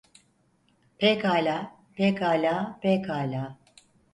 Pekala, 0.99 1.57
pekala, 1.95 2.55
pekala. 2.81 3.43